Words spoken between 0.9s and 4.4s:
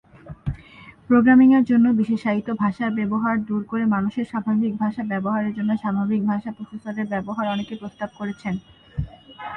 প্রোগ্রামিং-এর জন্য বিশেষায়িত ভাষার ব্যবহার দূর করে মানুষের